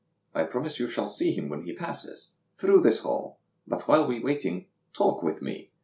[0.33, 3.37] I promise you shall see him when he passes Through this hall.
[3.67, 5.67] But while waiting, talk with me!